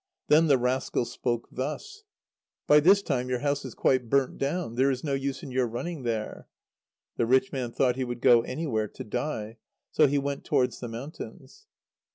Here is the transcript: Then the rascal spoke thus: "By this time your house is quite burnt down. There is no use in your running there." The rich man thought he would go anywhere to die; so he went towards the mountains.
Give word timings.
Then 0.29 0.47
the 0.47 0.57
rascal 0.57 1.05
spoke 1.05 1.47
thus: 1.51 2.05
"By 2.65 2.79
this 2.79 3.03
time 3.03 3.29
your 3.29 3.41
house 3.41 3.63
is 3.63 3.75
quite 3.75 4.09
burnt 4.09 4.39
down. 4.39 4.73
There 4.73 4.89
is 4.89 5.03
no 5.03 5.13
use 5.13 5.43
in 5.43 5.51
your 5.51 5.67
running 5.67 6.01
there." 6.01 6.47
The 7.17 7.27
rich 7.27 7.51
man 7.51 7.71
thought 7.71 7.97
he 7.97 8.03
would 8.03 8.19
go 8.19 8.41
anywhere 8.41 8.87
to 8.87 9.03
die; 9.03 9.57
so 9.91 10.07
he 10.07 10.17
went 10.17 10.43
towards 10.43 10.79
the 10.79 10.87
mountains. 10.87 11.67